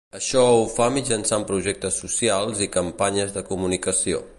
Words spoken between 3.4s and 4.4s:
comunicació.